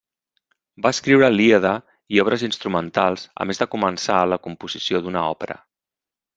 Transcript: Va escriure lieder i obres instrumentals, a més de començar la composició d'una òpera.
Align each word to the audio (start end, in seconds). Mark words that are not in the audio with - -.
Va 0.85 0.91
escriure 0.95 1.29
lieder 1.33 1.73
i 2.15 2.23
obres 2.25 2.47
instrumentals, 2.49 3.29
a 3.45 3.49
més 3.51 3.63
de 3.63 3.71
començar 3.77 4.19
la 4.35 4.43
composició 4.49 5.07
d'una 5.07 5.27
òpera. 5.39 5.63